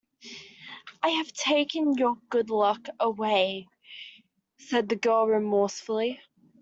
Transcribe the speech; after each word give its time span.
"I 1.03 1.09
have 1.09 1.31
taken 1.31 1.93
your 1.93 2.15
good 2.31 2.49
luck 2.49 2.87
away," 2.99 3.67
said 4.57 4.89
the 4.89 4.95
girl 4.95 5.27
remorsefully. 5.27 6.19